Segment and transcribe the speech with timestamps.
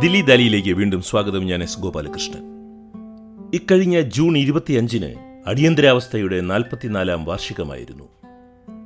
[0.00, 1.46] ദില്ലി ദാലിയിലേക്ക് വീണ്ടും സ്വാഗതം.
[1.46, 2.42] ഞാൻ എസ് ഗോപാലകൃഷ്ണൻ.
[3.54, 8.08] ഇക്കഴിഞ്ഞ ജൂൺ ഇരുപത്തിയഞ്ചിന് അടിയന്തരാവസ്ഥയുടെ നാൽപ്പത്തിനാലാം വാർഷികമായിരുന്നു.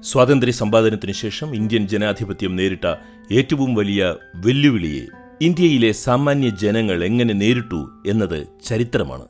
[0.00, 2.94] സ്വാതന്ത്ര്യ സമ്പാദനത്തിന് ശേഷം ഇന്ത്യൻ ജനാധിപത്യം നേരിട്ട
[3.32, 5.06] ഏറ്റവും വലിയ വെല്ലുവിളിയെ
[5.40, 9.24] ഇന്ത്യയിലെ സാമാന്യ ജനങ്ങൾ എങ്ങനെ നേരിട്ടു എന്നത് ചരിത്രമാണ്.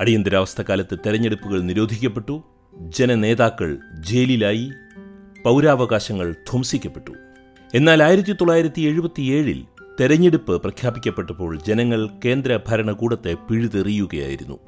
[0.00, 2.42] അടിയന്തരാവസ്ഥ കാലത്ത് തെരഞ്ഞെടുപ്പുകൾ നിരോധിക്കപ്പെട്ടു
[2.80, 4.70] ജനനേതാക്കൾ ജയിലിലായി
[5.44, 7.10] പൗരാവകാശങ്ങൾ ധ്വംസിക്കപ്പെട്ടു.
[7.74, 9.64] എന്നാൽ ആയിരത്തി തൊള്ളായിരത്തി എഴുപത്തിയേഴിൽ
[10.00, 14.58] തെരഞ്ഞെടുപ്പ് പ്രഖ്യാപിക്കപ്പെട്ടപ്പോൾ ജനങ്ങൾ കേന്ദ്ര ഭരണകൂടത്തെ പിഴുതെറിയുകയായിരുന്നു.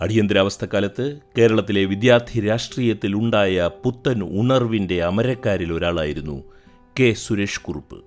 [0.00, 6.42] അടിയന്തരാവസ്ഥക്കാലത്ത് കേരളത്തിലെ വിദ്യാർത്ഥി രാഷ്ട്രീയത്തിൽ ഉണ്ടായ പുത്തൻ ഉണർവിന്റെ അമരക്കാരിൽ ഒരാളായിരുന്നു
[7.00, 7.12] കെ.
[7.12, 8.04] സുരേഷ് കുറുപ്പ്.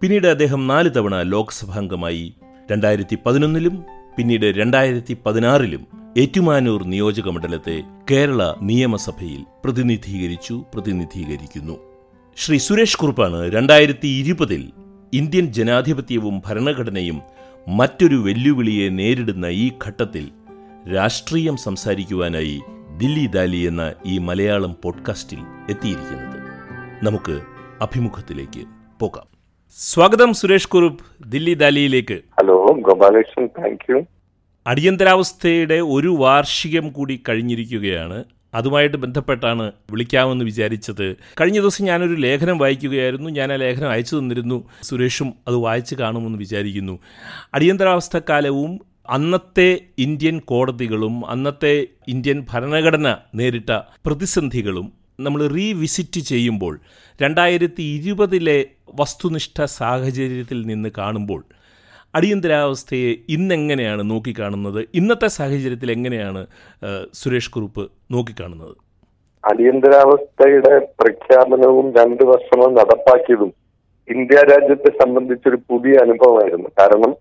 [0.00, 2.34] പിന്നീട് അദ്ദേഹം നാല് തവണ ലോക്സഭാംഗമായി
[2.70, 3.84] രണ്ടായിരത്തി പതിനൊന്നിലും
[4.18, 5.86] പിന്നീട് രണ്ടായിരത്തി പതിനാറിലും
[6.18, 11.89] ഏറ്റുമാനൂർ നിയോജകമണ്ഡലത്തെ കേരള നിയമസഭയിൽ പ്രതിനിധീകരിച്ചു പ്രതിനിധീകരിക്കുന്നു.
[12.42, 14.72] ശ്രീ സുരേഷ് കുറുപ്പാണ് രണ്ടായിരത്തി ഇരുപതിൽ
[15.12, 17.20] ഇന്ത്യൻ ജനാധിപത്യവും ഭരണഘടനയും
[17.68, 20.28] മറ്റൊരു വെല്ലുവിളിയെ നേരിടുന്ന ഈ ഘട്ടത്തിൽ
[20.94, 22.60] രാഷ്ട്രീയം സംസാരിക്കുവാനായി
[22.96, 25.38] ദില്ലി ദാലി എന്ന ഈ മലയാളം പോഡ്കാസ്റ്റിൽ
[25.70, 26.38] എത്തിയിരിക്കുന്നത്.
[27.04, 27.40] നമുക്ക്
[27.82, 28.64] അഭിമുഖത്തിലേക്ക്
[29.00, 29.26] പോകാം.
[29.76, 32.20] സ്വാഗതം സുരേഷ് കുറുപ്പ് ദില്ലി ദാലിയിലേക്ക്.
[32.40, 34.06] ഹലോ ഗോപാലകൃഷ്ണൻ താങ്ക് യു
[34.66, 38.24] അടിയന്തരാവസ്ഥയുടെ ഒരു വാർഷികം കൂടി കഴിഞ്ഞിരിക്കുകയാണ്.
[38.54, 41.16] അതുമായിട്ട് ബന്ധപ്പെട്ടാണ് വിളിക്കാമെന്ന് വിചാരിച്ചത്.
[41.40, 43.30] കഴിഞ്ഞ ദിവസം ഞാനൊരു ലേഖനം വായിക്കുകയായിരുന്നു.
[43.30, 44.68] ഞാൻ ആ ലേഖനം അയച്ചു തന്നിരുന്നു.
[44.82, 46.98] സുരേഷും അത് വായിച്ചു കാണുമെന്ന് വിചാരിക്കുന്നു.
[47.54, 53.70] അടിയന്തരാവസ്ഥക്കാലവും അന്നത്തെ ഇന്ത്യൻ കോടതികളും അന്നത്തെ ഇന്ത്യൻ ഭരണഘടന നേരിട്ട
[54.06, 56.80] പ്രതിസന്ധികളും നമ്മൾ റീവിസിറ്റ് ചെയ്യുമ്പോൾ
[57.22, 58.64] രണ്ടായിരത്തി ഇരുപതിലെ
[58.94, 61.44] വസ്തുനിഷ്ഠ സാഹചര്യത്തിൽ നിന്ന് കാണുമ്പോൾ
[62.14, 64.80] അടിയന്തരാവസ്ഥയെ ഇന്നെങ്ങനെയാണ് നോക്കിക്കാണുന്നത്?
[64.94, 66.40] ഇന്നത്തെ സാഹചര്യത്തിൽ എങ്ങനെയാണ്
[67.20, 67.84] സുരേഷ് കുറുപ്പ്
[68.14, 68.74] നോക്കിക്കാണുന്നത്?
[69.44, 73.50] അടിയന്തരാവസ്ഥയുടെ പ്രഖ്യാപനവും രണ്ടു വർഷവും നടപ്പാക്കിയതും
[74.08, 76.68] ഇന്ത്യ രാജ്യത്തെ സംബന്ധിച്ചൊരു പുതിയ അനുഭവമായിരുന്നു.
[76.80, 77.12] കാരണം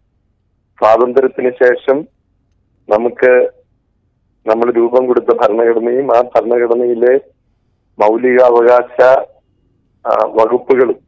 [0.80, 1.98] സ്വാതന്ത്ര്യത്തിന് ശേഷം
[2.90, 3.32] നമുക്ക്
[4.46, 7.14] നമ്മൾ രൂപം കൊടുത്ത ഭരണഘടനയും ആ ഭരണഘടനയിലെ
[8.00, 8.96] മൗലികാവകാശ
[10.38, 11.00] വകുപ്പുകളും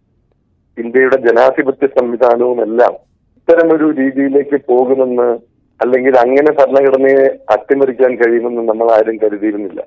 [0.77, 2.93] ഇന്ത്യയുടെ ജനാധിപത്യ സംവിധാനവും എല്ലാം
[3.51, 5.29] ഇത്തരമൊരു രീതിയിലേക്ക് പോകുമെന്ന്
[5.79, 7.23] അല്ലെങ്കിൽ അങ്ങനെ ഭരണഘടനയെ
[7.53, 9.81] അട്ടിമറിക്കാൻ കഴിയുമെന്ന് നമ്മൾ ആരും കരുതിയിരുന്നില്ല.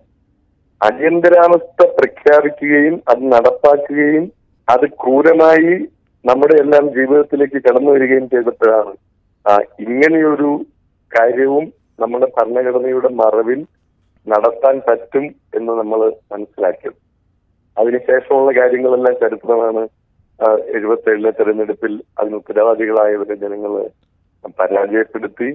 [0.81, 4.25] അടിയന്തരാവസ്ഥ പ്രഖ്യാപിക്കുകയും അത് നടപ്പാക്കുകയും
[4.69, 5.73] അത് ക്രൂരമായി
[6.25, 8.93] നമ്മുടെ എല്ലാം ജീവിതത്തിലേക്ക് കടന്നു വരികയും ചെയ്തപ്പോഴാണ്
[9.87, 10.51] ഇങ്ങനെയൊരു
[11.13, 11.65] കാര്യവും
[12.03, 13.61] നമ്മുടെ ഭരണഘടനയുടെ മറവിൽ
[14.27, 15.27] നടത്താൻ പറ്റും
[15.59, 16.01] എന്ന് നമ്മൾ
[16.35, 16.99] മനസ്സിലാക്കിയത്.
[17.77, 19.85] അതിനുശേഷമുള്ള കാര്യങ്ങളെല്ലാം ചരിത്രമാണ്
[20.77, 23.73] എഴുപത്തി ഏഴിലെ തെരഞ്ഞെടുപ്പിൽ അതിന് ഉത്തരവാദികളായവരെ ജനങ്ങൾ
[24.59, 25.49] പരാജയപ്പെടുത്തി.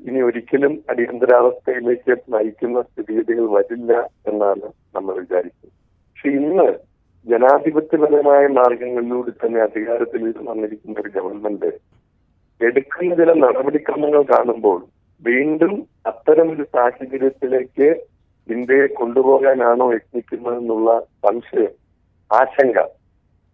[0.00, 3.92] ഇനി ഒരിക്കലും അടിയന്തരാവസ്ഥയിലേക്ക് നയിക്കുന്ന സ്ഥിതിഗതികൾ വരില്ല
[4.30, 4.66] എന്നാണ്
[4.96, 5.72] നമ്മൾ വിചാരിക്കുന്നത്.
[6.08, 6.66] പക്ഷെ ഇന്ന്
[7.26, 11.70] ജനാധിപത്യപരമായ മാർഗങ്ങളിലൂടെ തന്നെ അധികാരത്തിൽ വന്നിരിക്കുന്ന ഒരു ഗവൺമെന്റ്
[12.60, 14.78] എടുക്കുന്ന ചില നടപടിക്രമങ്ങൾ കാണുമ്പോൾ
[15.22, 15.72] വീണ്ടും
[16.10, 17.88] അത്തരം ഒരു സാഹചര്യത്തിലേക്ക്
[18.48, 20.90] ഇന്ത്യയെ കൊണ്ടുപോകാനാണോ യത്നിക്കുന്നതെന്നുള്ള
[21.26, 21.72] സംശയം
[22.30, 22.78] ആശങ്ക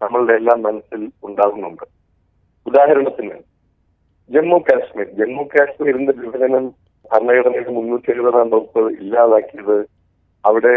[0.03, 1.85] നമ്മളുടെ എല്ലാം മനസ്സിൽ ഉണ്ടാകുന്നുണ്ട്.
[2.65, 3.35] ഉദാഹരണത്തിന്
[4.29, 5.07] ജമ്മു കാശ്മീർ.
[5.19, 6.65] ജമ്മു കാശ്മീരിന്റെ വിഭജനം
[7.11, 9.77] ഭരണഘടനയുടെ മുന്നൂറ്റി എഴുപതാം വകുപ്പ് ഇല്ലാതാക്കിയത്
[10.43, 10.73] അവിടെ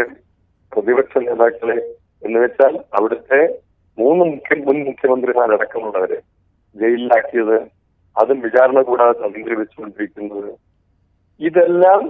[0.71, 1.77] പ്രതിപക്ഷ നേതാക്കളെ
[2.23, 3.41] എന്ന് വെച്ചാൽ അവിടുത്തെ
[3.97, 6.19] മൂന്ന് മുഖ്യ മുൻ മുഖ്യമന്ത്രിമാരടക്കമുള്ളവരെ
[6.75, 7.57] ജയിലിലാക്കിയത്
[8.15, 10.49] അതും വിചാരണ കൂടാതെ സ്വതന്ത്ര വെച്ചുകൊണ്ടിരിക്കുന്നത്.
[11.39, 12.01] ഇതെല്ലാം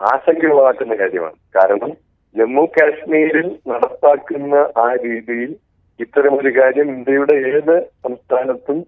[0.00, 1.38] ആശങ്കയുളവാക്കുന്ന കാര്യമാണ്.
[1.56, 1.92] കാരണം
[2.34, 5.52] ജമ്മു കാശ്മീരിൽ നടപ്പാക്കുന്ന ആ രീതിയിൽ
[6.00, 7.74] ഇത്തരമൊരു കാര്യം ഇന്ത്യയുടെ ഏത്
[8.06, 8.78] സംസ്ഥാനത്തും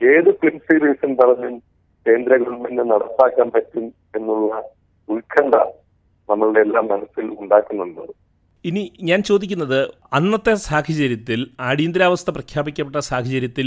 [0.00, 1.54] ഏത് പ്രിൻസി റീസൺ പറഞ്ഞും
[2.06, 3.86] കേന്ദ്ര ഗവൺമെന്റിന് നടപ്പാക്കാൻ പറ്റും
[4.16, 4.52] എന്നുള്ള
[5.08, 5.54] ഉത്കണ്ഠ
[6.28, 8.04] നമ്മളുടെ എല്ലാം മനസ്സിൽ ഉണ്ടാക്കുന്നുണ്ട്.
[8.64, 9.80] ഇനി ഞാൻ ചോദിക്കുന്നത്
[10.12, 13.66] അന്നത്തെ സാഹചര്യത്തിൽ അടിയന്തരാവസ്ഥ പ്രഖ്യാപിക്കപ്പെട്ട സാഹചര്യത്തിൽ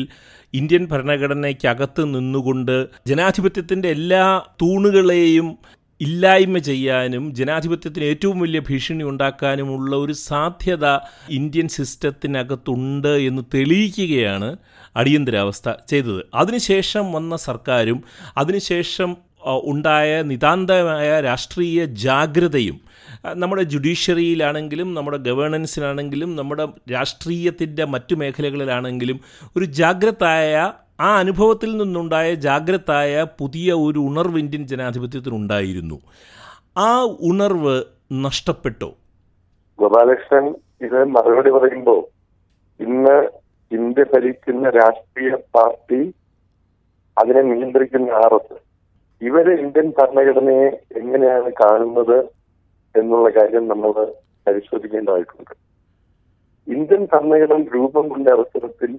[0.53, 2.75] ഇന്ത്യൻ ഭരണഘടനയ്ക്കകത്ത് നിന്നുകൊണ്ട്
[3.07, 4.23] ജനാധിപത്യത്തിന്റെ എല്ലാ
[4.61, 5.49] തൂണുകളെയും
[6.01, 10.85] ഇല്ലായ്മ ചെയ്യാനും ജനാധിപത്യത്തിന് ഏറ്റവും വലിയ ഭീഷണി ഉണ്ടാക്കാനുമുള്ള ഒരു സാധ്യത
[11.29, 14.57] ഇന്ത്യൻ സിസ്റ്റത്തിനകത്തുണ്ട് എന്ന് തെളിയിക്കുകയാണ്
[14.95, 16.21] അടിയന്തരാവസ്ഥ ചെയ്തത്.
[16.33, 18.03] അതിനുശേഷം വന്ന സർക്കാരും
[18.37, 19.17] അതിനുശേഷം
[19.63, 22.77] ഉണ്ടായ നിതാന്തമായ രാഷ്ട്രീയ ജാഗ്രതയും
[23.35, 29.19] നമ്മുടെ ജുഡീഷ്യറിയിലാണെങ്കിലും നമ്മുടെ ഗവേണൻസിലാണെങ്കിലും നമ്മുടെ രാഷ്ട്രീയത്തിന്റെ മറ്റു മേഖലകളിലാണെങ്കിലും
[29.57, 35.97] ഒരു ജാഗ്രതായ ആ അനുഭവത്തിൽ നിന്നുണ്ടായ ജാഗ്രതായ പുതിയ ഒരു ഉണർവ് ഇന്ത്യൻ ജനാധിപത്യത്തിനുണ്ടായിരുന്നു.
[36.77, 37.75] ആ ഉണർവ്
[38.25, 38.89] നഷ്ടപ്പെട്ടു?
[39.79, 40.45] ഗോപാലകൃഷ്ണൻ
[40.81, 42.01] ഇത് മറുപടി പറയുമ്പോൾ
[42.79, 43.17] ഇന്ന്
[43.71, 46.13] ഇന്ത്യ ഭരിക്കുന്ന രാഷ്ട്രീയ പാർട്ടി
[47.17, 48.57] അതിനെ നിയന്ത്രിക്കുന്ന എസ്
[49.21, 50.67] ഇവർ ഇന്ത്യൻ ഭരണഘടനയെ
[51.01, 52.17] എങ്ങനെയാണ് കാണുന്നത്
[52.95, 53.91] എന്നുള്ള കാര്യം നമ്മൾ
[54.47, 55.53] പരിശോധിക്കേണ്ടതായിട്ടുണ്ട്.
[56.67, 58.91] ഇന്ത്യൻ ഭരണഘടന രൂപം കൊണ്ട അവസരത്തിൽ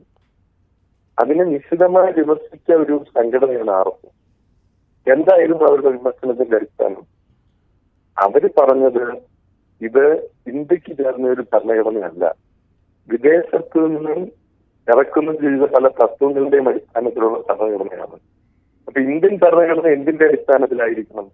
[1.18, 4.10] അതിനെ നിശിതമായി വിമർശിച്ച ഒരു സംഘടനയാണ് ആർ എസ്.
[5.10, 7.02] എന്തായിരുന്നു അവരുടെ വിമർശനത്തിന്റെ അടിസ്ഥാനം?
[8.16, 9.04] അവർ പറഞ്ഞത്
[9.80, 10.04] ഇത്
[10.46, 12.34] ഇന്ത്യയ്ക്ക് ചേർന്ന ഒരു ഭരണഘടനയല്ല.
[13.08, 14.20] വിദേശത്ത് നിന്നും
[14.88, 18.16] ഇറക്കുന്ന ചെയ്ത പല തത്വങ്ങളുടെയും അടിസ്ഥാനത്തിലുള്ള ഭരണഘടനയാണ്.
[18.88, 21.30] അപ്പൊ ഇന്ത്യൻ ഭരണഘടന എന്തിന്റെ അടിസ്ഥാനത്തിലായിരിക്കണം?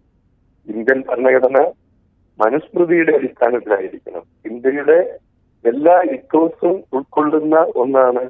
[0.68, 1.72] ഇന്ത്യൻ ഭരണഘടന
[2.38, 4.22] മനുസ്മൃതിയുടെ അടിസ്ഥാനത്തിലായിരിക്കണം.
[4.50, 5.18] ഇന്ത്യയുടെ
[5.64, 8.24] എല്ലാ ഇക്കോസും ഉൾക്കൊള്ളുന്ന ഒന്നാണ്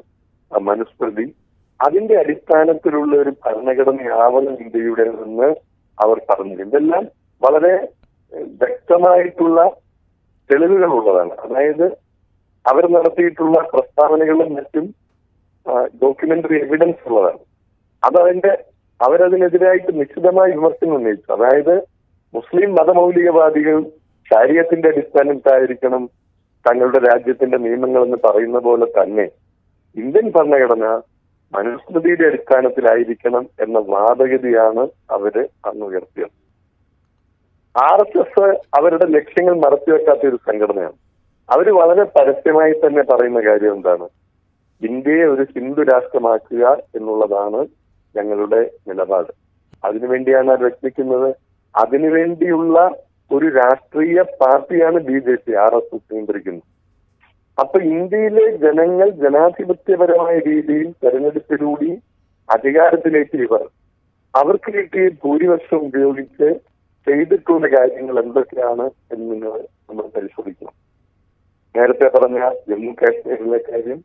[0.60, 1.34] മനുസ്മൃതി.
[1.86, 5.48] അതിന്റെ അടിസ്ഥാനത്തിലുള്ള ഒരു ഭരണഘടനയാവണം ഇന്ത്യയുടെ എന്ന്
[5.98, 7.04] അവർ പറഞ്ഞു ഇതെല്ലാം
[7.42, 7.74] വളരെ
[8.60, 9.58] വ്യക്തമായിട്ടുള്ള വ്യക്തമായിട്ടുള്ള
[10.50, 11.34] തെളിവുകളുള്ളതാണ്.
[11.44, 11.86] അതായത്
[12.64, 14.86] അവർ നടത്തിയിട്ടുള്ള പ്രസ്താവനകളും മറ്റും
[16.02, 17.42] ഡോക്യുമെന്ററി എവിഡൻസ് ഉള്ളതാണ്.
[18.02, 18.52] അതതിന്റെ
[19.00, 21.28] അവരതിനെതിരായിട്ട് നിശ്ചിതമായ വിമർശനം ഉന്നയിച്ചു.
[21.36, 21.74] അതായത്
[22.34, 23.76] മുസ്ലിം മതമൗലികവാദികൾ
[24.30, 26.02] ശാരീരത്തിന്റെ അടിസ്ഥാനത്തായിരിക്കണം
[26.66, 29.26] തങ്ങളുടെ രാജ്യത്തിന്റെ നിയമങ്ങൾ എന്ന് പറയുന്ന പോലെ തന്നെ
[29.96, 30.84] ഇന്ത്യൻ ഭരണഘടന
[31.52, 36.32] മനുസ്മൃതിയുടെ അടിസ്ഥാനത്തിലായിരിക്കണം എന്ന വാദഗതിയാണ് അവർ അന്ന് ഉയർത്തിയത്.
[37.82, 40.96] ആർ എസ് എസ് അവരുടെ ലക്ഷ്യങ്ങൾ മറത്തിവെക്കാത്ത ഒരു സംഘടനയാണ്.
[41.50, 44.08] അവർ വളരെ പരസ്യമായി തന്നെ പറയുന്ന കാര്യം എന്താണ്?
[44.82, 47.66] ഇന്ത്യയെ ഒരു ഹിന്ദു രാഷ്ട്രമാക്കുക എന്നുള്ളതാണ്
[48.16, 49.32] ഞങ്ങളുടെ നിലപാട്.
[49.84, 51.34] അതിനുവേണ്ടിയാണ് അവർ വ്യക്തിക്കുന്നത്
[51.76, 52.90] അതിനുവേണ്ടിയുള്ള
[53.32, 56.73] ഒരു രാഷ്ട്രീയ പാർട്ടിയാണ് B J P R S S നിയന്ത്രിക്കുന്നത്.
[57.58, 61.90] അപ്പൊ ഇന്ത്യയിലെ ജനങ്ങൾ ജനാധിപത്യപരമായ രീതിയിൽ തെരഞ്ഞെടുപ്പിലൂടെ
[62.48, 63.64] അധികാരത്തിലേക്ക് ഇവർ
[64.34, 66.48] അവർക്ക് കിട്ടിയ ഭൂരിപക്ഷം ഉപയോഗിച്ച്
[67.06, 69.34] ചെയ്തിട്ടുള്ള കാര്യങ്ങൾ എന്തൊക്കെയാണ് എന്ന്
[69.88, 70.74] നമ്മൾ പരിശോധിക്കണം.
[71.74, 74.00] നേരത്തെ പറഞ്ഞ ജമ്മു കാശ്മീരിലെ കാര്യം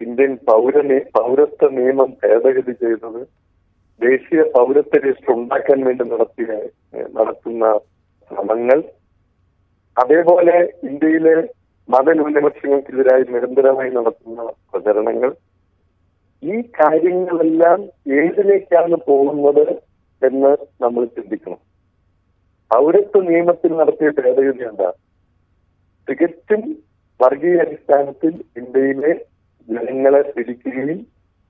[0.00, 0.76] ഇന്ത്യൻ പൗര
[1.16, 3.20] പൗരത്വ നിയമം ഭേദഗതി ചെയ്തത്
[4.00, 6.46] ദേശീയ പൗരത്വ രജിസ്റ്റർ ഉണ്ടാക്കാൻ വേണ്ടി നടത്തിയ
[7.18, 7.64] നടത്തുന്ന
[8.30, 8.78] ശ്രമങ്ങൾ.
[9.96, 10.56] അതേപോലെ
[10.90, 11.34] ഇന്ത്യയിലെ
[11.88, 15.30] മതന്യൂനപക്ഷങ്ങൾക്കെതിരായി നിരന്തരമായി നടത്തുന്ന പ്രചരണങ്ങൾ
[16.42, 17.80] ഈ കാര്യങ്ങളെല്ലാം
[18.20, 19.66] ഏതിലേക്കാണ് പോകുന്നത്
[20.22, 20.52] എന്ന്
[20.82, 21.60] നമ്മൾ ചിന്തിക്കണം.
[22.70, 24.90] പൗരത്വ നിയമത്തിൽ നടത്തിയ ഭേദഗതി എന്താ
[26.08, 26.62] തികച്ചും
[27.20, 29.12] വർഗീയ അടിസ്ഥാനത്തിൽ ഇന്ത്യയിലെ
[29.68, 31.00] ജനങ്ങളെ പിടിക്കുകയും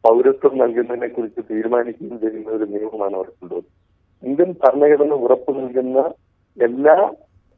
[0.05, 3.71] പൗരത്വം നൽകുന്നതിനെ കുറിച്ച് തീരുമാനിക്കുകയും ചെയ്യുന്ന ഒരു നിയമമാണ് അവർ കൊണ്ടുവന്നത്
[4.23, 6.01] ഇന്ത്യൻ ഭരണഘടന ഉറപ്പു നൽകുന്ന
[6.59, 6.97] എല്ലാ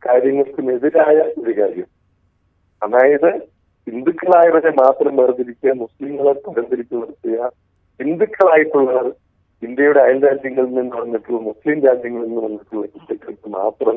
[0.03, 1.89] കാര്യങ്ങൾക്കും എതിരായ ഒരു കാര്യം.
[2.85, 3.31] അതായത്
[3.87, 7.51] ഹിന്ദുക്കളായവരെ മാത്രം വേർതിരിക്കുക മുസ്ലിങ്ങളെ തരംതിരിച്ചു നിർത്തുക
[8.01, 9.07] ഹിന്ദുക്കളായിട്ടുള്ളവർ
[9.63, 13.97] ഇന്ത്യയുടെ അയൽ രാജ്യങ്ങളിൽ നിന്ന് വന്നിട്ടുള്ള മുസ്ലിം രാജ്യങ്ങളിൽ നിന്ന് വന്നിട്ടുള്ള ഹിന്ദുക്കൾക്ക് മാത്രം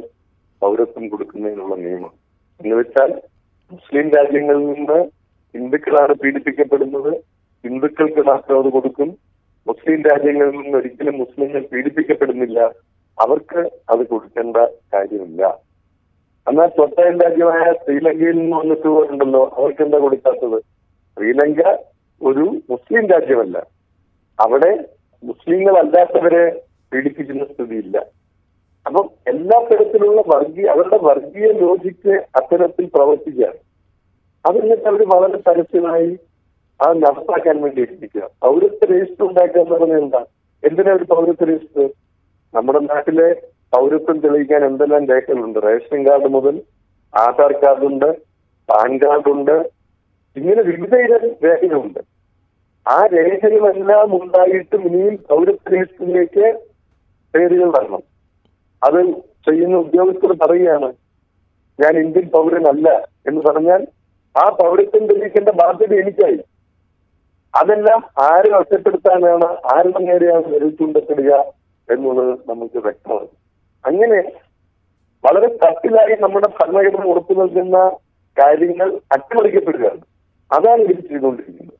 [0.61, 2.13] പൗരത്വം കൊടുക്കുന്നതിനുള്ള നിയമം.
[2.59, 3.09] എന്ന് വെച്ചാൽ
[3.71, 4.99] മുസ്ലിം രാജ്യങ്ങളിൽ നിന്ന്
[5.55, 7.11] ഹിന്ദുക്കളാണ് പീഡിപ്പിക്കപ്പെടുന്നത്
[7.63, 9.09] ഹിന്ദുക്കൾക്ക് മാത്രം അത് കൊടുക്കും.
[9.67, 12.59] മുസ്ലിം രാജ്യങ്ങളിൽ നിന്ന് ഒരിക്കലും മുസ്ലിങ്ങൾ പീഡിപ്പിക്കപ്പെടുന്നില്ല.
[13.17, 14.57] അവർക്ക് അത് കൊടുക്കേണ്ട
[14.93, 15.43] കാര്യമില്ല.
[16.47, 19.53] എന്നാൽ തൊട്ടയൽ രാജ്യമായ ശ്രീലങ്കയിൽ നിന്ന് വന്നിട്ട് ഉണ്ടല്ലോ.
[19.57, 20.59] അവർക്ക് എന്താ കൊടുക്കാത്തത്?
[21.17, 21.61] ശ്രീലങ്ക
[22.21, 23.57] ഒരു മുസ്ലിം രാജ്യമല്ല.
[24.39, 24.71] അവിടെ
[25.23, 26.61] മുസ്ലിങ്ങളല്ലാത്തവരെ
[26.93, 27.97] പീഡിപ്പിക്കുന്ന സ്ഥിതിയില്ല.
[28.85, 33.59] അപ്പം എല്ലാ തരത്തിലുള്ള വർഗീയ അവരുടെ വർഗീയ ലോജിക്ക് അത്തരത്തിൽ പ്രവർത്തിക്കുകയാണ്.
[34.45, 36.17] അതെന്നിട്ട് അവർ വളരെ പരസ്യമായി
[36.79, 40.25] അത് നടപ്പാക്കാൻ വേണ്ടി എത്തിക്കുക പൗരത്വ രജിസ്റ്റർ ഉണ്ടാക്കുക എന്ന് പറഞ്ഞാൽ എന്താ?
[40.63, 41.89] എന്തിനാ ഒരു പൗരത്വ രജിസ്റ്റർ?
[42.53, 43.29] നമ്മുടെ നാട്ടിലെ
[43.73, 45.59] പൗരത്വം തെളിയിക്കാൻ എന്തെല്ലാം രേഖകളുണ്ട്?
[45.67, 46.55] റേഷൻ കാർഡ് മുതൽ
[47.13, 48.09] ആധാർ കാർഡുണ്ട്
[48.69, 49.55] പാൻ കാർഡുണ്ട്
[50.35, 50.93] ഇങ്ങനെ വിവിധ
[51.45, 51.99] രേഖകളുണ്ട്.
[52.85, 56.45] ആ രേഖകളെല്ലാം ഉണ്ടായിട്ടും ഇനിയും പൗരത്വ രജിസ്റ്ററിലേക്ക്
[57.33, 58.03] പേരുകൾ വരണം.
[58.81, 58.99] അത്
[59.47, 60.89] ചെയ്യുന്ന ഉദ്യോഗസ്ഥർ പറയുകയാണ്
[61.79, 62.89] ഞാൻ ഇന്ത്യൻ പൗരനല്ല
[63.29, 63.81] എന്ന് പറഞ്ഞാൽ
[64.35, 66.39] ആ പൗരത്വം തെളിയിക്കേണ്ട ബാധ്യത എനിക്കായി.
[67.53, 70.71] അതെല്ലാം ആരെ ഒറ്റപ്പെടുത്താനാണ് ആരുടെ നേരെയാണ് വിരൽ
[71.89, 73.29] എന്നുള്ളത് നമുക്ക് വ്യക്തമാണ്
[73.85, 74.31] അങ്ങനെ
[75.25, 77.89] വളരെ തട്ടിലായി നമ്മുടെ ഭരണഘടന ഉറപ്പു നൽകുന്ന
[78.39, 80.01] കാര്യങ്ങൾ അട്ടിമറിക്കപ്പെടുകയാണ്.
[80.51, 81.79] അതാണ് ഇവർ ചെയ്തുകൊണ്ടിരിക്കുന്നത്.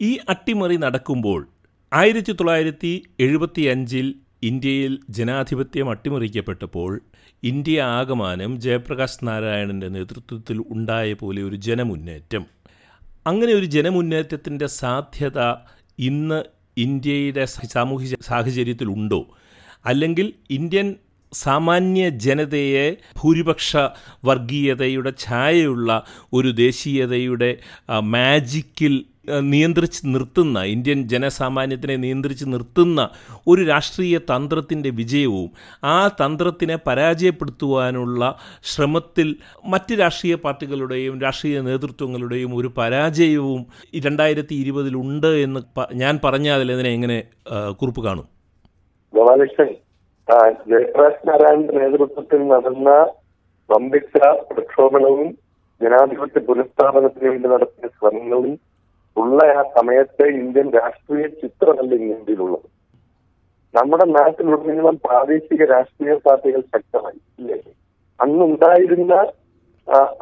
[0.00, 1.48] ഈ അട്ടിമറി നടക്കുമ്പോൾ
[1.92, 7.00] ആയിരത്തി തൊള്ളായിരത്തി എഴുപത്തി അഞ്ചിൽ ഇന്ത്യയിൽ ജനാധിപത്യം അട്ടിമറിക്കപ്പെട്ടപ്പോൾ
[7.42, 12.46] ഇന്ത്യ ആകമാനം ജയപ്രകാശ് നാരായണന്റെ നേതൃത്വത്തിൽ ഉണ്ടായ പോലെ ഒരു ജനമുന്നേറ്റം.
[13.26, 15.40] അങ്ങനെ ഒരു ജനമുന്നേറ്റത്തിന്റെ സാധ്യത
[15.98, 16.42] ഇന്ന്
[16.76, 19.26] ഇന്ത്യയുടെ സാമൂഹ്യ സാഹചര്യത്തിലുണ്ടോ?
[19.86, 20.94] അല്ലെങ്കിൽ ഇന്ത്യൻ
[21.32, 22.86] സാമാന്യ ജനതയെ
[23.18, 23.70] ഭൂരിപക്ഷ
[24.24, 25.90] വർഗീയതയുടെ ഛായയുള്ള
[26.32, 27.50] ഒരു ദേശീയതയുടെ
[28.00, 29.04] മാജിക്കിൽ
[29.42, 33.00] നിയന്ത്രിച്ച് നിർത്തുന്ന ഇന്ത്യൻ ജനസാമാന്യത്തിനെ നിയന്ത്രിച്ച് നിർത്തുന്ന
[33.46, 35.50] ഒരു രാഷ്ട്രീയ തന്ത്രത്തിന്റെ വിജയവും
[35.84, 38.22] ആ തന്ത്രത്തിനെ പരാജയപ്പെടുത്തുവാനുള്ള
[38.64, 39.28] ശ്രമത്തിൽ
[39.64, 43.62] മറ്റ് രാഷ്ട്രീയ പാർട്ടികളുടെയും രാഷ്ട്രീയ നേതൃത്വങ്ങളുടെയും ഒരു പരാജയവും
[44.04, 45.62] രണ്ടായിരത്തി ഇരുപതിലുണ്ട് എന്ന്
[45.94, 47.18] ഞാൻ പറഞ്ഞാൽ അതിനെ എങ്ങനെ
[47.72, 48.26] കുറിപ്പ് കാണും?
[50.70, 52.90] ജയപ്രകാശ് നാരായണന്റെ നേതൃത്വത്തിൽ നടന്ന
[53.70, 54.16] വമ്പിച്ച
[54.50, 55.28] പ്രക്ഷോഭണവും
[55.80, 58.52] ജനാധിപത്യ പുനഃസ്ഥാപനത്തിന് വേണ്ടി നടത്തിയ ശ്രമങ്ങളും
[59.16, 62.68] ഉള്ള ആ സമയത്തെ ഇന്ത്യൻ രാഷ്ട്രീയ ചിത്രമല്ല ഇന്ത്യയിലുള്ളത്.
[63.74, 67.58] നമ്മുടെ നാട്ടിലുടനീളം പ്രാദേശിക രാഷ്ട്രീയ പാർട്ടികൾ ശക്തമായി ഇല്ലേ?
[68.20, 69.14] അന്നുണ്ടായിരുന്ന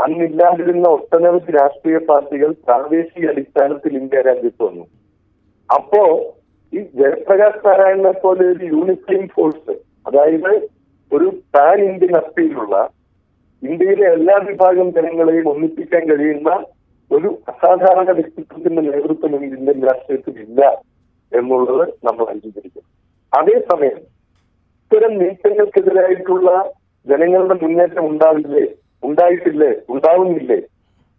[0.05, 4.85] അന്നില്ലാതിരുന്ന ഒട്ടനവധി രാഷ്ട്രീയ പാർട്ടികൾ പ്രാദേശിക അടിസ്ഥാനത്തിൽ ഇന്ത്യ രാജ്യത്ത് വന്നു.
[5.71, 6.03] അപ്പോ
[6.73, 9.75] ഈ ജയപ്രകാശ് നാരായണനെ പോലെ ഒരു യൂണിഫൈം ഫോഴ്സ്
[10.09, 10.53] അതായത്
[11.12, 12.75] ഒരു പാൻ ഇന്ത്യൻ അസ്ഥയിലുള്ള
[13.62, 16.50] ഇന്ത്യയിലെ എല്ലാ വിഭാഗം ജനങ്ങളെയും ഒന്നിപ്പിക്കാൻ കഴിയുന്ന
[17.11, 20.62] ഒരു അസാധാരണ വ്യക്തിത്വത്തിന്റെ നേതൃത്വം ഇന്ത്യൻ രാഷ്ട്രീയത്തിൽ ഇല്ല
[21.33, 22.87] എന്നുള്ളത് നമ്മൾ അംഗീകരിക്കണം
[23.33, 23.99] അതേസമയം
[24.83, 26.50] ഇത്തരം നീക്കങ്ങൾക്കെതിരായിട്ടുള്ള
[27.07, 28.65] ജനങ്ങളുടെ മുന്നേറ്റം ഉണ്ടാവില്ലേ?
[29.03, 29.73] ഉണ്ടായിട്ടില്ലേ?
[29.88, 30.59] ഉണ്ടാവുന്നില്ലേ?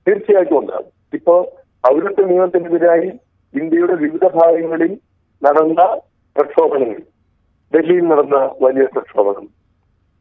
[0.08, 0.91] തീർച്ചയായിട്ടും ഉണ്ടാകും.
[1.13, 1.36] ഇപ്പോ
[1.84, 3.10] പൗരത്വ നിയമത്തിനെതിരായി
[3.53, 4.91] ഇന്ത്യയുടെ വിവിധ ഭാഗങ്ങളിൽ
[5.41, 5.81] നടന്ന
[6.36, 7.00] പ്രക്ഷോഭങ്ങൾ
[7.73, 9.47] ഡൽഹിയിൽ നടന്ന വലിയ പ്രക്ഷോഭങ്ങൾ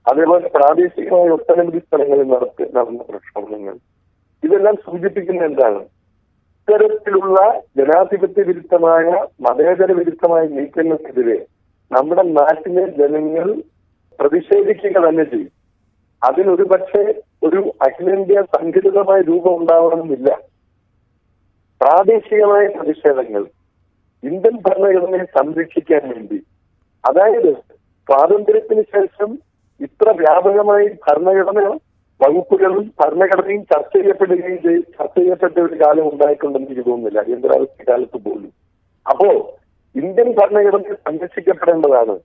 [0.07, 3.75] അതേപോലെ പ്രാദേശികമായ ഒട്ടനവധി സ്ഥലങ്ങളിൽ നടത്തി നടന്ന പ്രക്ഷോഭങ്ങൾ
[4.43, 5.81] ഇതെല്ലാം സൂചിപ്പിക്കുന്ന എന്താണ്?
[6.59, 7.39] ഇത്തരത്തിലുള്ള
[7.79, 9.07] ജനാധിപത്യ വിരുദ്ധമായ
[9.41, 11.39] മതേതര വിരുദ്ധമായ നീക്കങ്ങൾക്കെതിരെ
[11.91, 13.49] നമ്മുടെ നാട്ടിലെ ജനങ്ങൾ
[14.19, 15.53] പ്രതിഷേധിക്കുക തന്നെ ചെയ്യും.
[16.23, 17.03] അതിനൊരു പക്ഷേ
[17.43, 20.29] ഒരു അഖിലേന്ത്യാ സംഘടിതമായ രൂപം ഉണ്ടാവണമെന്നില്ല.
[21.81, 23.43] പ്രാദേശികമായ പ്രതിഷേധങ്ങൾ
[24.23, 26.39] ഇന്ത്യൻ ഭരണഘടനയെ സംരക്ഷിക്കാൻ വേണ്ടി
[27.09, 27.51] അതായത്
[28.09, 29.31] സ്വാതന്ത്ര്യത്തിന് ശേഷം
[29.81, 31.61] ഇത്ര വ്യാപകമായി ഭരണഘടന
[32.21, 37.19] വകുപ്പുകളും ഭരണഘടനയും ചർച്ച ചെയ്യപ്പെടുകയും ചെയ്- ചർച്ച ചെയ്യപ്പെട്ട ഒരു കാലം ഉണ്ടായിട്ടുണ്ടെന്ന് എനിക്ക് തോന്നുന്നില്ല.
[37.19, 38.51] അടിയന്തരാവസ്ഥ കാലത്ത് പോലും.
[39.07, 39.29] അപ്പോ
[39.95, 42.17] ഇന്ത്യൻ ഭരണഘടന സംരക്ഷിക്കപ്പെടേണ്ടതാണ്.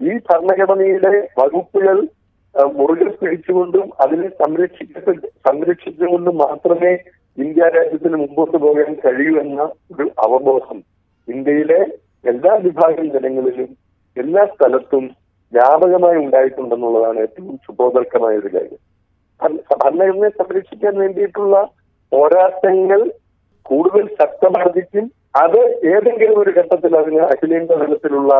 [0.00, 1.96] ഈ ഭരണഘടനയിലെ വകുപ്പുകൾ
[2.54, 6.92] മുറുകെ പിടിച്ചുകൊണ്ടും അതിനെ സംരക്ഷിക്കപ്പെട്ട് സംരക്ഷിച്ചുകൊണ്ടും മാത്രമേ
[7.38, 10.78] ഇന്ത്യ രാജ്യത്തിന് മുമ്പോട്ട് പോകാൻ കഴിയൂ എന്ന ഒരു അവബോധം
[11.28, 11.80] ഇന്ത്യയിലെ
[12.24, 13.70] എല്ലാ വിഭാഗം ജനങ്ങളിലും
[14.16, 15.04] എല്ലാ സ്ഥലത്തും
[15.52, 18.80] വ്യാപകമായി ഉണ്ടായിട്ടുണ്ടെന്നുള്ളതാണ് ഏറ്റവും സുബോധർക്കമായ ഒരു കാര്യം.
[19.40, 21.56] ഭരണ- ഭരണഘടനയെ സംരക്ഷിക്കാൻ വേണ്ടിയിട്ടുള്ള
[22.12, 23.00] പോരാട്ടങ്ങൾ
[23.66, 25.04] കൂടുതൽ ശക്തമാർജിക്കും
[25.36, 28.32] അത് ഏതെങ്കിലും ഒരു ഘട്ടത്തിൽ അതിന് അഖിലേന്ത്യാ തലത്തിലുള്ള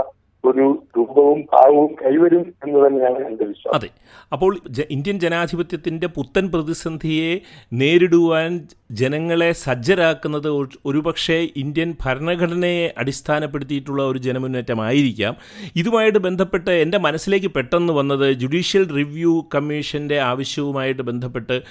[0.44, 3.74] ഒരു രൂപവും ഭാവവും കൈവരും എന്ന് തന്നെയാണ് എന്റെ വിശ്വാസം.
[3.74, 3.88] അതെ.
[4.32, 4.58] അപ്പോൾ
[4.90, 7.40] ഇന്ത്യൻ ജനാധിപത്യത്തിന്റെ പുത്തൻ പ്രതിസന്ധിയെ
[7.72, 10.48] നേരിടുവാൻ ജനങ്ങളെ സജ്ജരാക്കുന്നത്
[10.86, 15.36] ഒരുപക്ഷെ ഇന്ത്യൻ ഭരണഘടനയെ അടിസ്ഥാനപ്പെടുത്തിയിട്ടുള്ള ഒരു ജനമുന്നേറ്റമായിരിക്കാം.
[15.76, 21.62] ഇതുമായിട്ട് ബന്ധപ്പെട്ട് എന്റെ മനസ്സിലേക്ക് പെട്ടെന്ന് വന്നത് ജുഡീഷ്യൽ റിവ്യൂ കമ്മീഷന്റെ ആവശ്യവുമായിട്ട് ബന്ധപ്പെട്ട്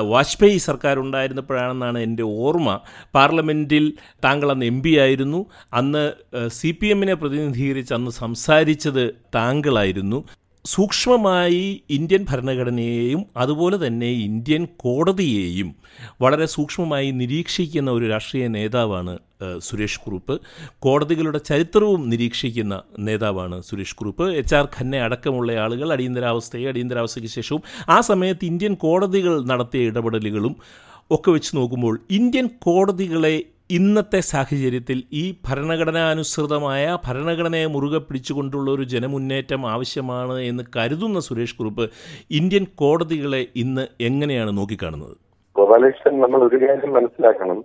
[0.00, 2.80] വാജ്പേയി സർക്കാർ ഉണ്ടായിരുന്നപ്പോഴാണെന്നാണ് എന്റെ ഓർമ്മ.
[3.14, 3.92] പാർലമെന്റിൽ
[4.24, 5.46] താങ്കൾ അന്ന് എം ആയിരുന്നു.
[5.72, 6.04] അന്ന്
[6.48, 9.04] സി പി എമ്മിനെ പ്രതിനിധീകരിച്ച് അന്ന് സംസാരിച്ചത്
[9.36, 10.18] താങ്കളായിരുന്നു.
[10.64, 11.64] സൂക്ഷ്മമായി
[11.96, 15.68] ഇന്ത്യൻ ഭരണഘടനയെയും അതുപോലെ തന്നെ ഇന്ത്യൻ കോടതിയെയും
[16.22, 19.14] വളരെ സൂക്ഷ്മമായി നിരീക്ഷിക്കുന്ന ഒരു രാഷ്ട്രീയ നേതാവാണ്
[19.66, 20.34] സുരേഷ് കുറുപ്പ്.
[20.84, 22.74] കോടതികളുടെ ചരിത്രവും നിരീക്ഷിക്കുന്ന
[23.08, 24.26] നേതാവാണ് സുരേഷ് കുറുപ്പ്.
[24.40, 27.62] എച്ച് ആർ ഖന്നെ അടക്കമുള്ള ആളുകൾ അടിയന്തരാവസ്ഥയെ അടിയന്തരാവസ്ഥയ്ക്ക് ശേഷവും
[27.96, 30.56] ആ സമയത്ത് ഇന്ത്യൻ കോടതികൾ നടത്തിയ ഇടപെടലുകളും
[31.14, 33.36] ഒക്കെ വെച്ച് നോക്കുമ്പോൾ ഇന്ത്യൻ കോടതികളെ
[33.70, 41.90] ഇന്നത്തെ സാഹചര്യത്തിൽ ഈ ഭരണഘടനാനുസൃതമായ ഭരണഘടനയെ മുറുകെ പിടിച്ചുകൊണ്ടുള്ള ഒരു ജനമുന്നേറ്റം ആവശ്യമാണ് എന്ന് കരുതുന്ന സുരേഷ് കുറുപ്പ്
[42.30, 45.16] ഇന്ത്യൻ കോടതികളെ ഇന്ന് എങ്ങനെയാണ് നോക്കിക്കാണുന്നത്?
[45.56, 47.64] ഗോപാലകൃഷ്ണൻ നമ്മൾ ഒരു കാര്യം മനസ്സിലാക്കണം.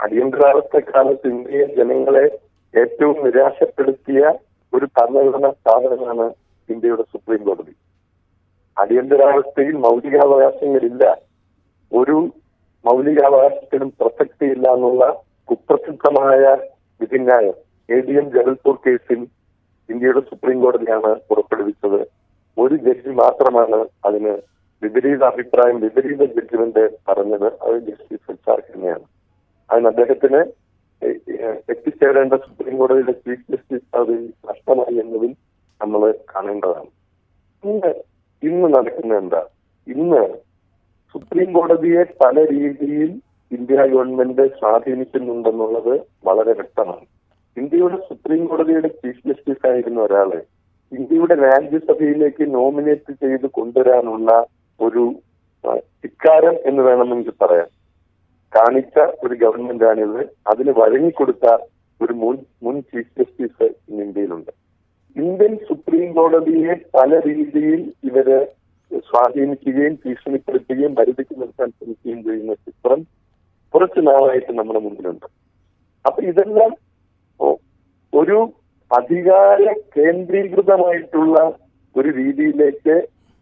[0.00, 2.24] അടിയന്തരാവസ്ഥ കാലത്ത് ഇന്ത്യയിൽ ജനങ്ങളെ
[2.74, 4.32] ഏറ്റവും നിരാശപ്പെടുത്തിയ
[4.74, 6.26] ഒരു ഭരണഘടനാ സ്ഥാപനമാണ്
[6.68, 7.76] ഇന്ത്യയുടെ സുപ്രീം കോടതി.
[8.78, 11.16] അടിയന്തരാവസ്ഥയിൽ മൗലികാവകാശങ്ങളില്ല.
[11.92, 12.16] ഒരു
[12.86, 15.04] മൗലികാവകാശത്തിനും പ്രസക്തിയില്ല എന്നുള്ള
[15.48, 16.42] കുപ്രസിദ്ധമായ
[17.00, 17.56] വിധിന്യായം
[17.88, 19.20] എ ഡി എം ജബൽപൂർ കേസിൽ
[19.88, 22.00] ഇന്ത്യയുടെ സുപ്രീം കോടതിയാണ് പുറപ്പെടുവിച്ചത്.
[22.56, 23.78] ഒരു ജഡ്ജി മാത്രമാണ്
[24.08, 24.32] അതിന്
[24.82, 27.48] വിപരീത അഭിപ്രായം വിപരീത ജഡ്ജ്മെന്റ് പറഞ്ഞത്.
[27.64, 29.06] അത് ജസ്റ്റിസ് എച്ച്ആർ തന്നെയാണ്.
[29.70, 30.40] അതിന് അദ്ദേഹത്തിന്
[31.72, 34.14] എത്തിച്ചേരേണ്ട സുപ്രീം കോടതിയുടെ ചീഫ് ജസ്റ്റിസ് അത്
[34.50, 35.32] നഷ്ടമായി എന്നതിൽ
[35.80, 36.02] നമ്മൾ
[36.32, 36.90] കാണേണ്ടതാണ്.
[37.64, 37.90] ഇന്ന്
[38.42, 39.42] ഇന്ന് നടക്കുന്ന എന്താ?
[39.86, 40.22] ഇന്ന്
[41.16, 43.20] സുപ്രീം കോടതിയെ പല രീതിയിൽ
[43.52, 47.06] ഇന്ത്യ ഗവൺമെന്റ് സ്വാധീനിക്കുന്നുണ്ടെന്നുള്ളത് വളരെ വ്യക്തമാണ്.
[47.56, 50.42] ഇന്ത്യയുടെ സുപ്രീം കോടതിയുടെ ചീഫ് ജസ്റ്റിസ് ആയിരുന്ന ഒരാൾ
[50.92, 54.46] ഇന്ത്യയുടെ രാജ്യസഭയിലേക്ക് നോമിനേറ്റ് ചെയ്ത് കൊണ്ടുവരാനുള്ള
[54.80, 55.14] ഒരു
[56.04, 57.66] ഇക്കാരം എന്ന് വേണമെങ്കിൽ പറയാം.
[58.56, 60.20] കാണിച്ച ഒരു ഗവൺമെന്റാണിത്.
[60.46, 61.56] അതിന് വഴങ്ങിക്കൊടുത്ത
[62.02, 64.50] ഒരു മുൻ മുൻ ചീഫ് ജസ്റ്റിസ് ഇന്ത്യയിലുണ്ട്.
[65.16, 68.46] ഇന്ത്യൻ സുപ്രീം കോടതിയെ പല രീതിയിൽ ഇവർ
[69.08, 73.00] സ്വാധീനിക്കുകയും ഭീഷണിപ്പെടുത്തുകയും പരിധിക്ക് നിർത്താൻ ശ്രമിക്കുകയും ചെയ്യുന്ന ചിത്രം
[73.74, 75.26] കുറച്ചു നാളായിട്ട് നമ്മുടെ മുന്നിലുണ്ട്
[76.04, 76.72] അപ്പൊ ഇതെല്ലാം
[78.12, 78.38] ഒരു
[78.90, 79.62] അധികാര
[79.96, 81.36] കേന്ദ്രീകൃതമായിട്ടുള്ള
[81.96, 82.94] ഒരു രീതിയിലേക്ക്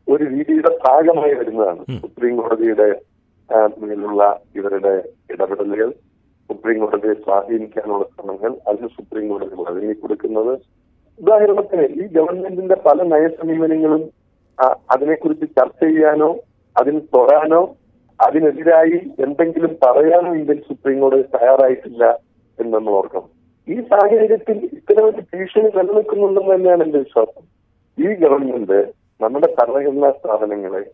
[0.08, 2.88] ഒരു രീതിയുടെ ഭാഗമായി വരുന്നതാണ് സുപ്രീം കോടതിയുടെ
[3.80, 4.22] മേലുള്ള
[4.58, 4.92] ഇവരുടെ
[5.32, 5.88] ഇടപെടലുകൾ.
[6.50, 10.52] സുപ്രീം കോടതിയെ സ്വാധീനിക്കാനുള്ള ശ്രമങ്ങൾ അതിന് സുപ്രീം കോടതി വഴങ്ങി കൊടുക്കുന്നത്.
[11.18, 14.02] ഉദാഹരണത്തിന് ഈ ഗവൺമെന്റിന്റെ പല നയസമീപനങ്ങളും
[14.62, 16.36] അതിനെക്കുറിച്ച് ചർച്ച ചെയ്യാനോ
[16.80, 17.62] അതിന് തൊടാനോ
[18.20, 22.04] അതിനെതിരായി എന്തെങ്കിലും പറയാനോ ഇന്ത്യൻ സുപ്രീം കോടതി തയ്യാറായിട്ടില്ല
[22.58, 23.28] എന്നൊന്ന് ഓർക്കണം.
[23.68, 27.42] ഈ സാഹചര്യത്തിൽ ഇത്തരം ഒരു ഭീഷണി നിലനിൽക്കുന്നുണ്ടെന്ന് തന്നെയാണ് എന്റെ വിശ്വാസം.
[27.98, 30.84] ഈ ഗവൺമെന്റ് നമ്മുടെ ഭരണഘടനാ സ്ഥാപനങ്ങളെ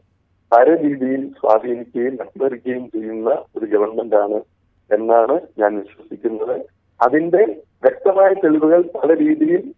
[0.52, 4.40] പല രീതിയിൽ സ്വാധീനിക്കുകയും അട്ടിമറിക്കുകയും ചെയ്യുന്ന ഒരു ഗവൺമെന്റാണ്
[4.90, 6.60] എന്നാണ് ഞാൻ വിശ്വസിക്കുന്നത്.
[7.00, 7.42] അതിന്റെ
[7.82, 9.74] വ്യക്തമായ തെളിവുകൾ പല രീതിയിൽ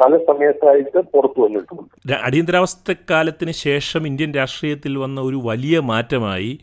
[0.00, 1.82] പല സമയത്തായിട്ട് പുറത്തു വന്നിട്ടുണ്ട്.
[1.82, 6.58] അടിയന്തരാവസ്ഥ അടിയന്തരാവസ്ഥക്കാലത്തിന് ശേഷം ഇന്ത്യൻ രാഷ്ട്രീയത്തിൽ വന്ന ഒരു വലിയ മാറ്റമായി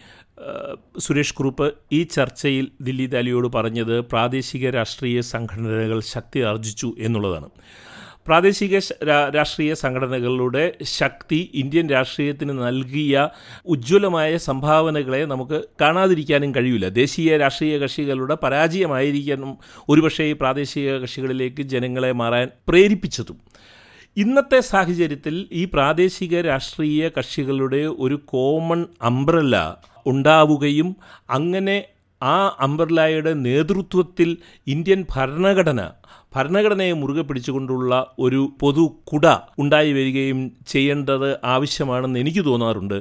[0.99, 7.49] സുരേഷ് കുറുപ്പ് ഈ ചർച്ചയിൽ ദില്ലി ദാലിയോട് പറഞ്ഞത് പ്രാദേശിക രാഷ്ട്രീയ സംഘടനകൾ ശക്തി ആർജിച്ചു എന്നുള്ളതാണ്.
[8.27, 8.79] പ്രാദേശിക
[9.35, 13.29] രാഷ്ട്രീയ സംഘടനകളുടെ ശക്തി ഇന്ത്യൻ രാഷ്ട്രീയത്തിന് നൽകിയ
[13.65, 16.89] ഉജ്ജ്വലമായ സംഭാവനകളെ നമുക്ക് കാണാതിരിക്കാനും കഴിയില്ല.
[16.89, 19.57] ദേശീയ രാഷ്ട്രീയ കക്ഷികളുടെ പരാജയമായിരിക്കണം
[19.89, 23.37] ഒരുപക്ഷേ ഈ പ്രാദേശിക കക്ഷികളിലേക്ക് ജനങ്ങളെ മാറാൻ പ്രേരിപ്പിച്ചതും.
[24.17, 29.55] ഇന്നത്തെ സാഹചര്യത്തിൽ ഈ പ്രാദേശിക രാഷ്ട്രീയ കക്ഷികളുടെ ഒരു കോമൺ അംബ്രല്ല
[30.05, 30.95] ഉണ്ടാവുകയും
[31.29, 31.83] അങ്ങനെ
[32.23, 34.37] ആ അംബ്രല്ലയുടെ നേതൃത്വത്തിൽ
[34.67, 35.81] ഇന്ത്യൻ ഭരണഘടന
[36.35, 39.25] ഭരണഘടനയെ മുറുകെ പിടിച്ചുകൊണ്ടുള്ള ഒരു പൊതു കുട
[39.59, 42.97] ഉണ്ടായി വരികയും ചെയ്യേണ്ടത് ആവശ്യമാണെന്ന് എനിക്ക് തോന്നാറുണ്ട്.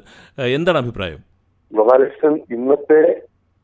[0.58, 1.20] എന്താണ് അഭിപ്രായം?
[1.72, 3.00] ഗോപാലകൃഷ്ണൻ ഇന്നത്തെ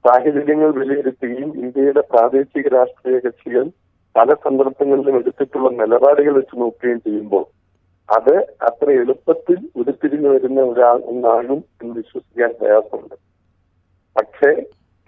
[0.05, 3.65] സാഹചര്യങ്ങൾ വിലയിരുത്തുകയും ഇന്ത്യയുടെ പ്രാദേശിക രാഷ്ട്രീയ കക്ഷികൾ
[4.15, 7.45] പല സന്ദർഭങ്ങളിലും എടുത്തിട്ടുള്ള നിലപാടുകൾ വെച്ച് നോക്കുകയും ചെയ്യുമ്പോൾ
[8.09, 8.35] അത്
[8.69, 13.17] അത്ര എളുപ്പത്തിൽ ഉരുത്തിരിഞ്ഞു വരുന്ന ഒരാൾ ഒന്നാകും എന്ന് വിശ്വസിക്കാൻ പ്രയാസമുണ്ട്.
[14.17, 14.51] പക്ഷേ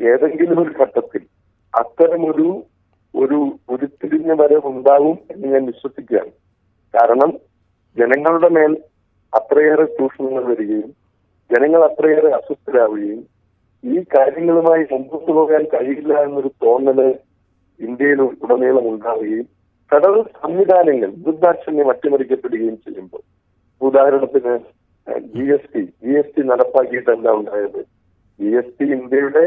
[0.00, 1.23] ഏതെങ്കിലും ഒരു ഘട്ടത്തിൽ
[1.75, 2.49] അത്തരമൊരു
[3.15, 3.38] ഒരു
[3.73, 6.33] ഉരുത്തിരിഞ്ഞ വരെ ഉണ്ടാവും എന്ന് ഞാൻ വിശ്വസിക്കുകയാണ്.
[6.95, 7.31] കാരണം
[7.97, 8.73] ജനങ്ങളുടെ മേൽ
[9.33, 10.91] അത്രയേറെ ചൂഷണങ്ങൾ വരികയും
[11.50, 13.21] ജനങ്ങൾ അത്രയേറെ അസ്വസ്ഥരാവുകയും
[13.85, 17.00] ഈ കാര്യങ്ങളുമായി മുമ്പോട്ട് പോകാൻ കഴിയില്ല എന്നൊരു തോന്നൽ
[17.81, 19.47] ഇന്ത്യയിൽ ഉടനീളം ഉണ്ടാവുകയും
[19.91, 23.23] ഫെഡറൽ സംവിധാനങ്ങൾ ദുർദാക്ഷണ്യം അട്ടിമറിക്കപ്പെടുകയും ചെയ്യുമ്പോൾ
[23.81, 24.55] ഉദാഹരണത്തിന്
[25.35, 27.81] G S T G S T നടപ്പാക്കിയിട്ട് എന്താ ഉണ്ടായത്.
[28.41, 29.44] ജി എസ് ടി ഇന്ത്യയുടെ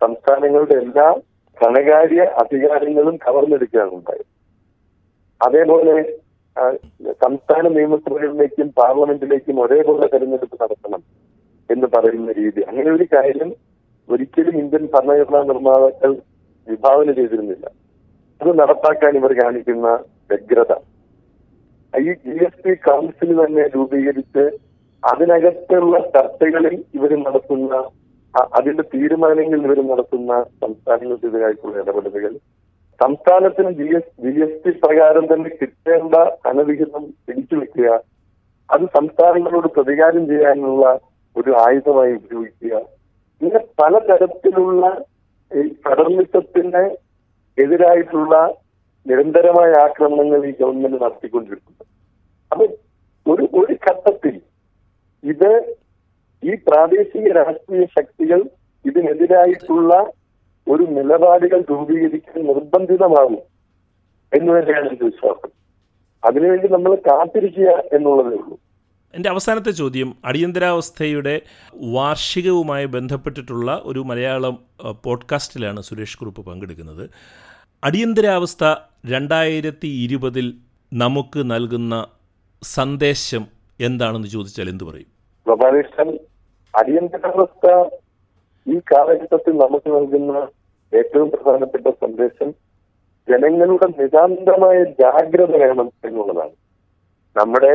[0.00, 1.06] സംസ്ഥാനങ്ങളുടെ എല്ലാ
[1.58, 4.28] ധനകാര്യ അധികാരങ്ങളും കവർന്നെടുക്കുകയാണ് ഉണ്ടായത്
[5.40, 5.94] അതേപോലെ
[7.24, 11.02] സംസ്ഥാന നിയമസഭകളിലേക്കും പാർലമെന്റിലേക്കും ഒരേപോലെ തെരഞ്ഞെടുപ്പ് നടത്തണം
[11.70, 12.60] എന്ന് പറയുന്ന രീതി.
[12.62, 13.50] അങ്ങനെ ഒരു കാര്യം
[14.08, 16.12] ഒരിക്കലും ഇന്ത്യൻ ഭരണഘടനാ നിർമ്മാതാക്കൾ
[16.68, 17.66] വിഭാവന ചെയ്തിരുന്നില്ല.
[18.40, 19.88] അത് നടപ്പാക്കാൻ ഇവർ കാണിക്കുന്ന
[20.30, 20.72] വ്യഗ്രത.
[21.94, 24.44] ഈ ജി എസ് ടി കൗൺസിൽ തന്നെ രൂപീകരിച്ച്
[25.02, 27.74] അതിനകത്തുള്ള ചർച്ചകളിൽ ഇവർ നടത്തുന്ന
[28.56, 32.32] അതിന്റെ തീരുമാനങ്ങൾ ഇവർ നടത്തുന്ന സംസ്ഥാനങ്ങൾക്കെതിരായിട്ടുള്ള ഇടപെടലുകൾ.
[33.00, 36.14] സംസ്ഥാനത്തിന് G S G S T പ്രകാരം തന്നെ കിട്ടേണ്ട
[36.50, 37.88] അനധികൃതം പിടിച്ചു വെക്കുക
[38.68, 40.84] അത് സംസ്ഥാനങ്ങളോട് പ്രതികാരം ചെയ്യാനുള്ള
[41.36, 42.74] ഒരു ആയുധമായി ഉപയോഗിക്കുക.
[43.40, 44.84] ഇങ്ങനെ പലതരത്തിലുള്ള
[45.52, 46.84] ഈ ഫെഡറലിസത്തിന്
[47.58, 48.34] എതിരായിട്ടുള്ള
[49.06, 51.84] നിരന്തരമായ ആക്രമണങ്ങൾ ഈ ഗവൺമെന്റ് നടത്തിക്കൊണ്ടിരിക്കുന്നു.
[52.52, 52.64] അപ്പൊ
[53.26, 54.34] ഒരു ഒരു ഘട്ടത്തിൽ
[55.24, 55.50] ഇത്
[56.44, 58.40] ഈ പ്രാദേശിക രാഷ്ട്രീയ ശക്തികൾ
[58.84, 59.94] ഇതിനെതിരായിട്ടുള്ള
[60.68, 63.38] ഒരു നിലപാടുകൾ രൂപീകരിക്കാൻ നിർബന്ധിതമാകും
[64.32, 65.50] എന്ന് തന്നെയാണ് എന്റെ വിശ്വാസം.
[66.24, 68.60] അതിനുവേണ്ടി നമ്മൾ കാത്തിരിക്കുക എന്നുള്ളതേ ഉള്ളൂ.
[69.14, 71.40] എന്റെ അവസാനത്തെ ചോദ്യം അടിയന്തരാവസ്ഥയുടെ
[71.74, 74.58] വാർഷികവുമായി ബന്ധപ്പെട്ടിട്ടുള്ള ഒരു മലയാളം
[75.04, 77.10] പോഡ്കാസ്റ്റിലാണ് സുരേഷ് കുറുപ്പ് പങ്കെടുക്കുന്നത്.
[77.84, 78.64] അടിയന്തരാവസ്ഥ
[79.10, 80.54] രണ്ടായിരത്തി ഇരുപതിൽ
[80.92, 82.06] നമുക്ക് നൽകുന്ന
[82.62, 83.46] സന്ദേശം
[83.80, 85.06] എന്താണെന്ന് ചോദിച്ചാൽ എന്തു പറയും?
[85.48, 86.18] ഗോപാലകൃഷ്ണൻ
[86.74, 87.66] അടിയന്തരാവസ്ഥ
[88.66, 90.40] ഈ കാലഘട്ടത്തിൽ നമുക്ക് നൽകുന്ന
[90.92, 92.48] ഏറ്റവും പ്രധാനപ്പെട്ട സന്ദേശം
[93.28, 96.54] ജനങ്ങളുടെ നിതാന്തമായ ജാഗ്രത വേണം എന്നുള്ളതാണ്.
[97.36, 97.74] നമ്മുടെ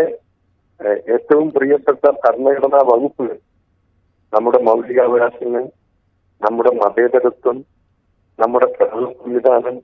[1.07, 3.37] ഏറ്റവും പ്രിയപ്പെട്ട ഭരണഘടനാ വകുപ്പുകൾ
[4.33, 5.63] നമ്മുടെ മൗലികാവകാശങ്ങൾ
[6.41, 7.57] നമ്മുടെ മതേതരത്വം
[8.39, 9.75] നമ്മുടെ ഫെഡറൽ സംവിധാനം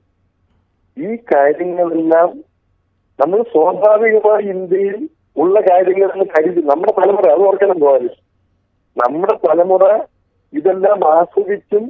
[0.96, 2.30] ഈ കാര്യങ്ങളെല്ലാം
[3.18, 4.98] നമ്മൾ സ്വാഭാവികമായി ഇന്ത്യയിൽ
[5.36, 8.04] ഉള്ള കാര്യങ്ങളെന്ന് കരുതി നമ്മുടെ തലമുറ അത് ഓർക്കണം പോകാൻ
[8.96, 9.84] നമ്മുടെ തലമുറ
[10.52, 11.84] ഇതെല്ലാം ആസ്വദിച്ചും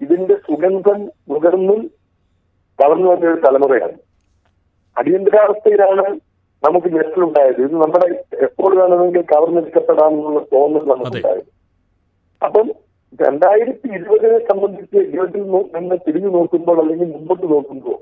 [0.00, 0.98] ഇതിന്റെ സുഗന്ധം
[1.30, 1.80] നുകർന്നും
[2.78, 3.96] വളർന്നു വന്ന ഒരു തലമുറയാണ്.
[4.96, 6.04] അടിയന്തരാവസ്ഥയിലാണ്
[6.62, 8.08] നമുക്ക് ഞെട്ടലുണ്ടായത് ഇത് നമ്മുടെ
[8.46, 11.50] എപ്പോൾ വേണമെങ്കിൽ കവർന്നെടുക്കപ്പെടാമെന്നുള്ള തോന്നൽ നമുക്കുണ്ടായത്.
[12.42, 12.68] അപ്പം
[13.20, 15.44] രണ്ടായിരത്തി ഇരുപതിനെ സംബന്ധിച്ച് ഇരുപതിൽ
[15.76, 17.98] നിന്ന് തിരിഞ്ഞു നോക്കുമ്പോൾ അല്ലെങ്കിൽ മുമ്പോട്ട് നോക്കുമ്പോൾ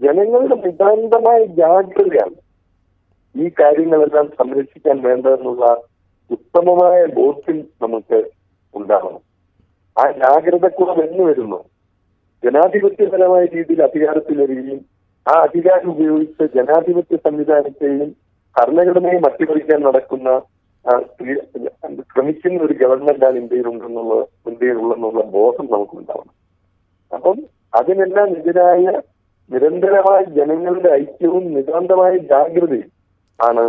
[0.00, 2.36] ജനങ്ങളുടെ നിതാന്തമായ ജാഗ്രതയാണ്
[3.34, 5.66] ഈ കാര്യങ്ങളെല്ലാം സംരക്ഷിക്കാൻ വേണ്ടതെന്നുള്ള
[6.30, 8.18] ഉത്തമമായ ബോധ്യം നമുക്ക്
[8.74, 9.22] ഉണ്ടാവണം.
[9.96, 11.58] ആ ജാഗ്രതക്കുറവ് എന്ന് വരുന്നു.
[12.42, 14.80] ജനാധിപത്യപരമായ രീതിയിൽ അധികാരത്തിൽ വരികയും
[15.26, 18.10] ആ അധികാരം ഉപയോഗിച്ച് ജനാധിപത്യ സംവിധാനത്തെയും
[18.56, 20.28] ഭരണഘടനയും അട്ടിമറിക്കാൻ നടക്കുന്ന
[22.10, 24.14] ശ്രമിക്കുന്ന ഒരു ഗവൺമെന്റാണ് ഇന്ത്യയിലുണ്ടെന്നുള്ള
[24.50, 26.34] ഇന്ത്യയിലുള്ളെന്നുള്ള ബോധം നമുക്കുണ്ടാവണം.
[27.12, 27.38] അപ്പം
[27.74, 28.84] അതിനെല്ലാം എതിരായ
[29.50, 32.90] നിരന്തരമായ ജനങ്ങളുടെ ഐക്യവും നിതാന്തമായ ജാഗ്രതയും
[33.38, 33.64] ആണ്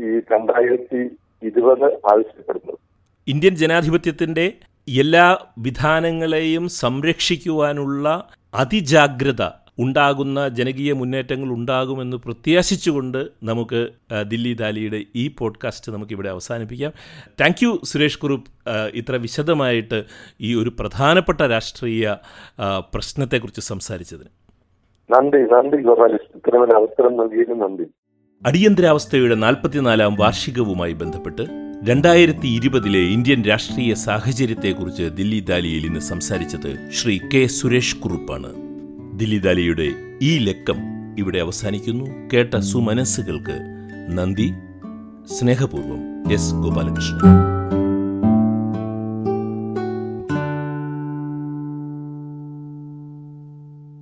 [0.00, 1.00] ഈ രണ്ടായിരത്തി
[1.42, 2.78] ഇരുപത് ആവശ്യപ്പെടുന്നത്
[3.26, 4.52] ഇന്ത്യൻ ജനാധിപത്യത്തിന്റെ
[4.88, 9.42] എല്ലാ വിധാനങ്ങളെയും സംരക്ഷിക്കുവാനുള്ള അതിജാഗ്രത
[9.78, 13.88] ഉണ്ടാകുന്ന ജനകീയ മുന്നേറ്റങ്ങൾ ഉണ്ടാകുമെന്ന് പ്രത്യാശിച്ചുകൊണ്ട് നമുക്ക്
[14.28, 16.92] ദില്ലി ദാലിയുടെ ഈ പോഡ്കാസ്റ്റ് നമുക്കിവിടെ അവസാനിപ്പിക്കാം.
[17.40, 18.50] താങ്ക് യു സുരേഷ് കുറുപ്പ്
[18.94, 20.04] ഇത്ര വിശദമായിട്ട്
[20.40, 22.16] ഈ ഒരു പ്രധാനപ്പെട്ട രാഷ്ട്രീയ
[22.94, 24.28] പ്രശ്നത്തെക്കുറിച്ച് സംസാരിച്ചതിന്.
[25.14, 26.76] നന്ദി നന്ദി ഗോപാലകൃഷ്ണൻ.
[26.76, 27.84] അവസരം നൽകിയതിന് നന്ദി.
[28.46, 31.46] അടിയന്തരാവസ്ഥയുടെ നാൽപ്പത്തിനാലാം വാർഷികവുമായി ബന്ധപ്പെട്ട്
[31.84, 38.52] രണ്ടായിരത്തി ഇരുപതിലെ ഇന്ത്യൻ രാഷ്ട്രീയ സാഹചര്യത്തെക്കുറിച്ച് ദില്ലി ദാലിയിൽ ഇന്ന് സംസാരിച്ചത് ശ്രീ കെ സുരേഷ് കുറുപ്പാണ്.
[39.18, 39.88] ദില്ലി ദാലിയുടെ
[40.22, 40.76] ഈ ലക്കം
[41.18, 42.04] ഇവിടെ അവസാനിക്കുന്നു.
[42.32, 43.58] കേട്ട സുമനസ്സുകൾക്ക്
[44.08, 44.52] നന്ദി.
[45.38, 47.22] സ്നേഹപൂർവം എസ് ഗോപാലകൃഷ്ണൻ.